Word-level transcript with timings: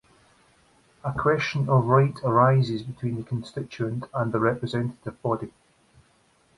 A 1.03 1.13
question 1.13 1.69
of 1.69 1.85
right 1.85 2.17
arises 2.23 2.81
between 2.81 3.17
the 3.17 3.23
constituent 3.23 4.05
and 4.15 4.31
the 4.31 4.39
representative 4.39 5.21
body. 5.21 5.53